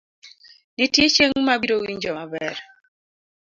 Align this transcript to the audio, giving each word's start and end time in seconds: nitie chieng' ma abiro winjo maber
nitie 0.75 1.05
chieng' 1.13 1.39
ma 1.45 1.53
abiro 1.57 1.75
winjo 1.83 2.09
maber 2.17 2.55